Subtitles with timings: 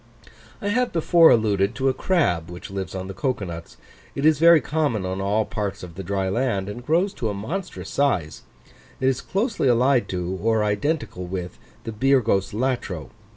[0.63, 3.77] I have before alluded to a crab which lives on the cocoa nuts;
[4.15, 7.35] it is very common on all parts of the dry land, and grows to a
[7.35, 8.41] monstrous size:
[8.99, 13.11] it is closely allied or identical with the Birgos latro.